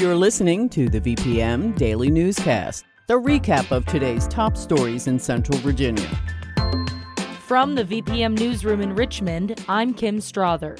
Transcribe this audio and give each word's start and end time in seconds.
You're 0.00 0.16
listening 0.16 0.70
to 0.70 0.88
the 0.88 0.98
VPM 0.98 1.76
Daily 1.76 2.10
Newscast, 2.10 2.86
the 3.06 3.20
recap 3.20 3.70
of 3.70 3.84
today's 3.84 4.26
top 4.28 4.56
stories 4.56 5.06
in 5.06 5.18
Central 5.18 5.58
Virginia. 5.58 6.08
From 7.46 7.74
the 7.74 7.84
VPM 7.84 8.38
Newsroom 8.38 8.80
in 8.80 8.94
Richmond, 8.94 9.62
I'm 9.68 9.92
Kim 9.92 10.22
Strother. 10.22 10.78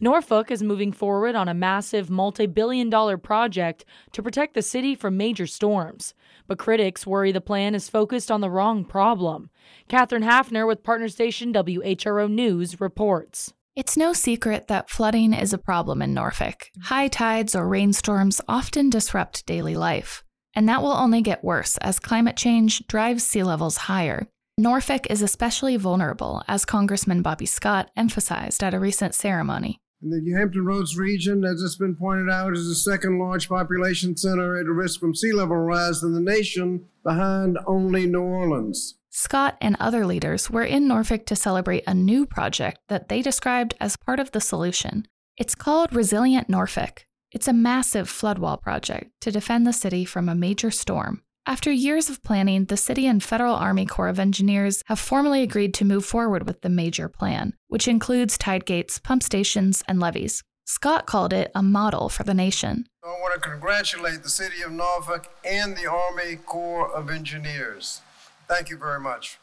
Norfolk 0.00 0.52
is 0.52 0.62
moving 0.62 0.92
forward 0.92 1.34
on 1.34 1.48
a 1.48 1.54
massive 1.54 2.08
multi 2.08 2.46
billion 2.46 2.88
dollar 2.88 3.18
project 3.18 3.84
to 4.12 4.22
protect 4.22 4.54
the 4.54 4.62
city 4.62 4.94
from 4.94 5.16
major 5.16 5.48
storms. 5.48 6.14
But 6.46 6.56
critics 6.56 7.04
worry 7.04 7.32
the 7.32 7.40
plan 7.40 7.74
is 7.74 7.88
focused 7.88 8.30
on 8.30 8.40
the 8.40 8.48
wrong 8.48 8.84
problem. 8.84 9.50
Katherine 9.88 10.22
Hafner 10.22 10.68
with 10.68 10.84
partner 10.84 11.08
station 11.08 11.52
WHRO 11.52 12.30
News 12.30 12.80
reports. 12.80 13.54
It's 13.76 13.96
no 13.96 14.12
secret 14.12 14.66
that 14.66 14.90
flooding 14.90 15.32
is 15.32 15.52
a 15.52 15.58
problem 15.58 16.02
in 16.02 16.12
Norfolk. 16.12 16.70
Mm. 16.76 16.82
High 16.86 17.08
tides 17.08 17.54
or 17.54 17.68
rainstorms 17.68 18.40
often 18.48 18.90
disrupt 18.90 19.46
daily 19.46 19.76
life. 19.76 20.24
And 20.54 20.68
that 20.68 20.82
will 20.82 20.92
only 20.92 21.22
get 21.22 21.44
worse 21.44 21.76
as 21.78 22.00
climate 22.00 22.36
change 22.36 22.84
drives 22.88 23.24
sea 23.24 23.44
levels 23.44 23.76
higher. 23.76 24.26
Norfolk 24.58 25.06
is 25.08 25.22
especially 25.22 25.76
vulnerable, 25.76 26.42
as 26.48 26.64
Congressman 26.64 27.22
Bobby 27.22 27.46
Scott 27.46 27.90
emphasized 27.96 28.64
at 28.64 28.74
a 28.74 28.80
recent 28.80 29.14
ceremony. 29.14 29.78
The 30.02 30.20
New 30.20 30.36
Hampton 30.36 30.64
Roads 30.64 30.98
region, 30.98 31.44
as 31.44 31.62
it's 31.62 31.76
been 31.76 31.94
pointed 31.94 32.28
out, 32.28 32.54
is 32.54 32.66
the 32.66 32.74
second 32.74 33.18
large 33.18 33.48
population 33.48 34.16
center 34.16 34.58
at 34.58 34.66
risk 34.66 34.98
from 34.98 35.14
sea 35.14 35.32
level 35.32 35.56
rise 35.56 36.02
in 36.02 36.12
the 36.12 36.20
nation, 36.20 36.86
behind 37.04 37.58
only 37.66 38.06
New 38.06 38.20
Orleans. 38.20 38.96
Scott 39.12 39.56
and 39.60 39.76
other 39.80 40.06
leaders 40.06 40.48
were 40.48 40.62
in 40.62 40.86
Norfolk 40.86 41.26
to 41.26 41.34
celebrate 41.34 41.82
a 41.84 41.94
new 41.94 42.24
project 42.24 42.78
that 42.88 43.08
they 43.08 43.22
described 43.22 43.74
as 43.80 43.96
part 43.96 44.20
of 44.20 44.30
the 44.30 44.40
solution. 44.40 45.06
It's 45.36 45.56
called 45.56 45.92
Resilient 45.92 46.48
Norfolk. 46.48 47.06
It's 47.32 47.48
a 47.48 47.52
massive 47.52 48.08
floodwall 48.08 48.56
project 48.56 49.10
to 49.22 49.32
defend 49.32 49.66
the 49.66 49.72
city 49.72 50.04
from 50.04 50.28
a 50.28 50.36
major 50.36 50.70
storm. 50.70 51.22
After 51.44 51.72
years 51.72 52.08
of 52.08 52.22
planning, 52.22 52.66
the 52.66 52.76
city 52.76 53.06
and 53.06 53.20
Federal 53.20 53.56
Army 53.56 53.84
Corps 53.84 54.08
of 54.08 54.20
Engineers 54.20 54.84
have 54.86 55.00
formally 55.00 55.42
agreed 55.42 55.74
to 55.74 55.84
move 55.84 56.04
forward 56.04 56.46
with 56.46 56.60
the 56.60 56.68
major 56.68 57.08
plan, 57.08 57.54
which 57.66 57.88
includes 57.88 58.38
tide 58.38 58.64
gates, 58.64 59.00
pump 59.00 59.24
stations, 59.24 59.82
and 59.88 59.98
levees. 59.98 60.44
Scott 60.66 61.06
called 61.06 61.32
it 61.32 61.50
a 61.52 61.64
model 61.64 62.08
for 62.08 62.22
the 62.22 62.34
nation. 62.34 62.86
I 63.02 63.08
want 63.08 63.34
to 63.34 63.40
congratulate 63.40 64.22
the 64.22 64.28
city 64.28 64.62
of 64.62 64.70
Norfolk 64.70 65.28
and 65.44 65.76
the 65.76 65.90
Army 65.90 66.36
Corps 66.36 66.92
of 66.92 67.10
Engineers. 67.10 68.02
Thank 68.50 68.68
you 68.68 68.76
very 68.76 68.98
much. 68.98 69.38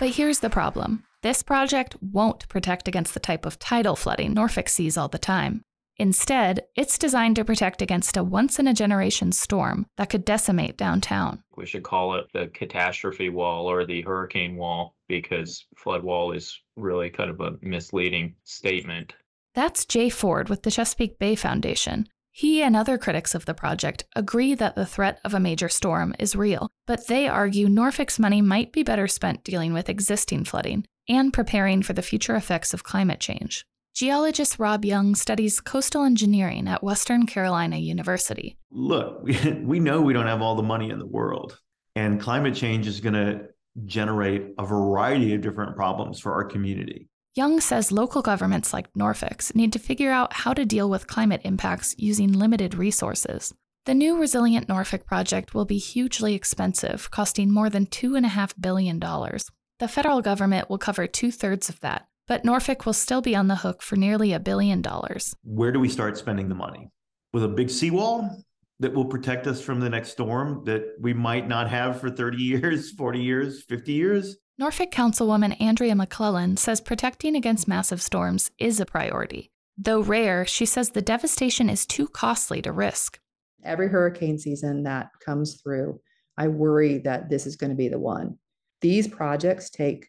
But 0.00 0.10
here's 0.10 0.40
the 0.40 0.50
problem 0.50 1.04
this 1.22 1.42
project 1.42 1.94
won't 2.02 2.48
protect 2.48 2.88
against 2.88 3.14
the 3.14 3.20
type 3.20 3.46
of 3.46 3.60
tidal 3.60 3.94
flooding 3.94 4.34
Norfolk 4.34 4.68
sees 4.68 4.96
all 4.96 5.06
the 5.06 5.18
time. 5.18 5.62
Instead, 5.98 6.64
it's 6.74 6.98
designed 6.98 7.36
to 7.36 7.44
protect 7.44 7.80
against 7.80 8.16
a 8.16 8.24
once 8.24 8.58
in 8.58 8.66
a 8.66 8.74
generation 8.74 9.30
storm 9.30 9.86
that 9.98 10.10
could 10.10 10.24
decimate 10.24 10.76
downtown. 10.76 11.44
We 11.56 11.66
should 11.66 11.84
call 11.84 12.16
it 12.16 12.26
the 12.32 12.48
catastrophe 12.48 13.28
wall 13.28 13.70
or 13.70 13.84
the 13.84 14.02
hurricane 14.02 14.56
wall 14.56 14.96
because 15.06 15.66
flood 15.76 16.02
wall 16.02 16.32
is 16.32 16.58
really 16.76 17.10
kind 17.10 17.30
of 17.30 17.40
a 17.40 17.52
misleading 17.62 18.34
statement. 18.42 19.14
That's 19.54 19.84
Jay 19.84 20.08
Ford 20.08 20.48
with 20.48 20.62
the 20.62 20.70
Chesapeake 20.72 21.20
Bay 21.20 21.36
Foundation. 21.36 22.08
He 22.32 22.62
and 22.62 22.76
other 22.76 22.96
critics 22.96 23.34
of 23.34 23.44
the 23.44 23.54
project 23.54 24.04
agree 24.14 24.54
that 24.54 24.76
the 24.76 24.86
threat 24.86 25.18
of 25.24 25.34
a 25.34 25.40
major 25.40 25.68
storm 25.68 26.14
is 26.18 26.36
real, 26.36 26.70
but 26.86 27.06
they 27.06 27.26
argue 27.26 27.68
Norfolk's 27.68 28.18
money 28.18 28.40
might 28.40 28.72
be 28.72 28.82
better 28.82 29.08
spent 29.08 29.44
dealing 29.44 29.72
with 29.72 29.88
existing 29.88 30.44
flooding 30.44 30.86
and 31.08 31.32
preparing 31.32 31.82
for 31.82 31.92
the 31.92 32.02
future 32.02 32.36
effects 32.36 32.72
of 32.72 32.84
climate 32.84 33.20
change. 33.20 33.66
Geologist 33.94 34.58
Rob 34.58 34.84
Young 34.84 35.14
studies 35.16 35.60
coastal 35.60 36.04
engineering 36.04 36.68
at 36.68 36.82
Western 36.82 37.26
Carolina 37.26 37.76
University. 37.76 38.56
Look, 38.70 39.22
we, 39.24 39.80
know 39.80 40.00
we 40.00 40.12
don't 40.12 40.28
have 40.28 40.40
all 40.40 40.54
the 40.54 40.62
money 40.62 40.90
in 40.90 41.00
the 41.00 41.06
world, 41.06 41.58
and 41.96 42.20
climate 42.20 42.54
change 42.54 42.86
is 42.86 43.00
going 43.00 43.14
to 43.14 43.48
generate 43.84 44.54
a 44.58 44.64
variety 44.64 45.34
of 45.34 45.40
different 45.40 45.76
problems 45.76 46.20
for 46.20 46.32
our 46.32 46.44
community. 46.44 47.09
Young 47.36 47.60
says 47.60 47.92
local 47.92 48.22
governments 48.22 48.72
like 48.72 48.88
Norfolk's 48.96 49.54
need 49.54 49.72
to 49.74 49.78
figure 49.78 50.10
out 50.10 50.32
how 50.32 50.52
to 50.52 50.64
deal 50.64 50.90
with 50.90 51.06
climate 51.06 51.40
impacts 51.44 51.94
using 51.96 52.32
limited 52.32 52.74
resources. 52.74 53.54
The 53.86 53.94
new 53.94 54.18
Resilient 54.20 54.68
Norfolk 54.68 55.06
project 55.06 55.54
will 55.54 55.64
be 55.64 55.78
hugely 55.78 56.34
expensive, 56.34 57.08
costing 57.12 57.52
more 57.52 57.70
than 57.70 57.86
$2.5 57.86 58.54
billion. 58.60 58.98
The 58.98 59.88
federal 59.88 60.22
government 60.22 60.68
will 60.68 60.76
cover 60.76 61.06
two 61.06 61.30
thirds 61.30 61.68
of 61.68 61.78
that, 61.80 62.08
but 62.26 62.44
Norfolk 62.44 62.84
will 62.84 62.92
still 62.92 63.22
be 63.22 63.36
on 63.36 63.46
the 63.46 63.56
hook 63.56 63.80
for 63.80 63.94
nearly 63.94 64.32
a 64.32 64.40
billion 64.40 64.82
dollars. 64.82 65.36
Where 65.44 65.70
do 65.70 65.78
we 65.78 65.88
start 65.88 66.18
spending 66.18 66.48
the 66.48 66.56
money? 66.56 66.90
With 67.32 67.44
a 67.44 67.48
big 67.48 67.70
seawall 67.70 68.42
that 68.80 68.92
will 68.92 69.04
protect 69.04 69.46
us 69.46 69.62
from 69.62 69.78
the 69.78 69.88
next 69.88 70.10
storm 70.10 70.64
that 70.64 70.96
we 70.98 71.14
might 71.14 71.46
not 71.46 71.70
have 71.70 72.00
for 72.00 72.10
30 72.10 72.38
years, 72.42 72.90
40 72.90 73.20
years, 73.20 73.62
50 73.62 73.92
years? 73.92 74.36
Norfolk 74.60 74.90
Councilwoman 74.90 75.58
Andrea 75.58 75.94
McClellan 75.94 76.58
says 76.58 76.82
protecting 76.82 77.34
against 77.34 77.66
massive 77.66 78.02
storms 78.02 78.50
is 78.58 78.78
a 78.78 78.84
priority. 78.84 79.50
Though 79.78 80.02
rare, 80.02 80.44
she 80.44 80.66
says 80.66 80.90
the 80.90 81.00
devastation 81.00 81.70
is 81.70 81.86
too 81.86 82.06
costly 82.06 82.60
to 82.60 82.70
risk. 82.70 83.18
Every 83.64 83.88
hurricane 83.88 84.38
season 84.38 84.82
that 84.82 85.08
comes 85.24 85.62
through, 85.62 85.98
I 86.36 86.48
worry 86.48 86.98
that 86.98 87.30
this 87.30 87.46
is 87.46 87.56
going 87.56 87.70
to 87.70 87.74
be 87.74 87.88
the 87.88 87.98
one. 87.98 88.36
These 88.82 89.08
projects 89.08 89.70
take 89.70 90.08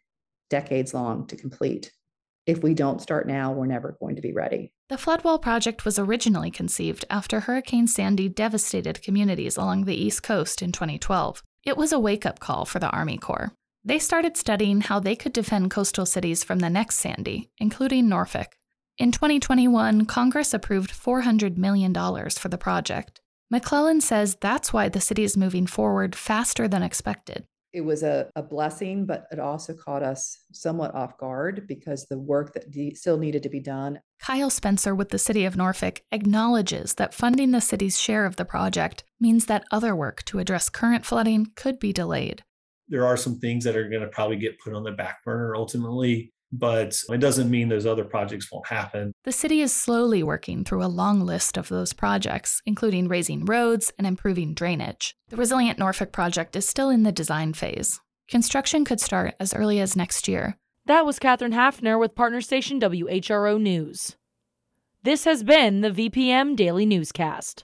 decades 0.50 0.94
long 0.94 1.28
to 1.28 1.38
complete. 1.38 1.94
If 2.46 2.62
we 2.62 2.74
don't 2.74 3.02
start 3.02 3.30
now, 3.30 3.54
we're 3.54 3.68
never 3.68 3.96
going 4.02 4.18
to 4.18 4.22
be 4.22 4.34
ready. 4.34 4.74
The 4.90 4.98
Floodwall 4.98 5.40
project 5.40 5.86
was 5.86 5.98
originally 5.98 6.52
conceived 6.52 7.06
after 7.10 7.40
Hurricane 7.40 7.88
Sandy 7.88 8.28
devastated 8.28 9.02
communities 9.02 9.56
along 9.56 9.86
the 9.86 9.96
East 9.96 10.24
Coast 10.24 10.62
in 10.62 10.74
2012. 10.74 11.42
It 11.64 11.78
was 11.78 11.94
a 11.94 12.00
wake 12.00 12.26
up 12.26 12.40
call 12.40 12.66
for 12.66 12.80
the 12.80 12.90
Army 12.90 13.18
Corps. 13.18 13.54
They 13.84 13.98
started 13.98 14.38
studying 14.38 14.82
how 14.82 15.00
they 15.00 15.16
could 15.16 15.34
defend 15.34 15.72
coastal 15.72 16.06
cities 16.06 16.44
from 16.44 16.60
the 16.60 16.70
next 16.70 16.98
Sandy, 16.98 17.50
including 17.58 18.08
Norfolk. 18.08 18.56
In 19.00 19.12
2021, 19.12 20.06
Congress 20.06 20.54
approved 20.54 20.92
$400 20.92 21.58
million 21.58 21.92
for 22.30 22.48
the 22.48 22.60
project. 22.60 23.22
McClellan 23.50 24.00
says 24.00 24.38
that's 24.40 24.72
why 24.72 24.88
the 24.88 25.02
city 25.02 25.24
is 25.24 25.36
moving 25.36 25.66
forward 25.66 26.16
faster 26.16 26.68
than 26.68 26.84
expected. 26.84 27.46
It 27.74 27.82
was 27.82 28.04
a, 28.04 28.30
a 28.36 28.44
blessing, 28.44 29.08
but 29.08 29.26
it 29.32 29.40
also 29.40 29.74
caught 29.74 30.04
us 30.04 30.38
somewhat 30.52 30.94
off 30.94 31.18
guard 31.18 31.66
because 31.68 32.06
the 32.06 32.20
work 32.20 32.54
that 32.54 32.70
de- 32.70 32.94
still 32.94 33.18
needed 33.18 33.42
to 33.44 33.50
be 33.50 33.62
done. 33.62 34.00
Kyle 34.20 34.52
Spencer 34.52 34.94
with 34.94 35.10
the 35.10 35.18
City 35.18 35.44
of 35.44 35.58
Norfolk 35.58 36.04
acknowledges 36.12 36.94
that 36.96 37.16
funding 37.16 37.50
the 37.50 37.62
city's 37.62 38.00
share 38.00 38.28
of 38.28 38.36
the 38.36 38.46
project 38.46 39.06
means 39.20 39.48
that 39.48 39.66
other 39.72 39.96
work 39.96 40.24
to 40.26 40.38
address 40.38 40.70
current 40.70 41.04
flooding 41.04 41.48
could 41.56 41.80
be 41.80 41.92
delayed 41.92 42.44
there 42.92 43.08
are 43.08 43.18
some 43.18 43.40
things 43.40 43.64
that 43.64 43.76
are 43.76 43.90
going 43.90 44.02
to 44.02 44.08
probably 44.10 44.36
get 44.36 44.60
put 44.60 44.74
on 44.74 44.84
the 44.84 44.92
back 44.92 45.24
burner 45.24 45.56
ultimately, 45.56 46.32
but 46.52 47.02
it 47.10 47.20
doesn't 47.20 47.50
mean 47.50 47.70
those 47.70 47.86
other 47.86 48.04
projects 48.04 48.52
won't 48.52 48.68
happen. 48.68 49.14
The 49.24 49.32
city 49.32 49.62
is 49.62 49.74
slowly 49.74 50.22
working 50.22 50.66
through 50.66 50.84
a 50.84 50.88
long 50.88 51.22
list 51.22 51.58
of 51.58 51.70
those 51.70 51.94
projects, 51.94 52.62
including 52.66 53.08
raising 53.08 53.46
roads 53.46 53.92
and 53.98 54.06
improving 54.06 54.54
drainage. 54.54 55.16
The 55.30 55.38
Resilient 55.38 55.80
Norfolk 55.80 56.12
project 56.12 56.56
is 56.56 56.68
still 56.68 56.90
in 56.90 57.04
the 57.04 57.14
design 57.14 57.54
phase. 57.54 58.00
Construction 58.28 58.84
could 58.84 59.00
start 59.00 59.36
as 59.40 59.54
early 59.54 59.80
as 59.80 59.96
next 59.96 60.28
year. 60.28 60.58
That 60.86 61.06
was 61.06 61.20
Katherine 61.20 61.54
Hafner 61.54 61.98
with 62.00 62.16
partner 62.16 62.42
station 62.42 62.80
WHRO 62.80 63.60
News. 63.60 64.18
This 65.04 65.24
has 65.24 65.44
been 65.44 65.82
the 65.82 65.92
VPM 65.92 66.56
Daily 66.56 66.86
Newscast. 66.86 67.64